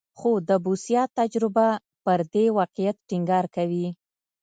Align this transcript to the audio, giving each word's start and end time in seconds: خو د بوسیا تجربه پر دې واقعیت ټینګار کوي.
خو 0.19 0.31
د 0.49 0.51
بوسیا 0.63 1.03
تجربه 1.19 1.67
پر 2.03 2.19
دې 2.33 2.45
واقعیت 2.59 2.97
ټینګار 3.09 3.45
کوي. 3.55 3.87